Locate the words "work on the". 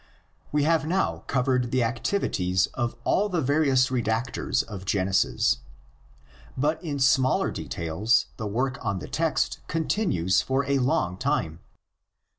8.47-9.07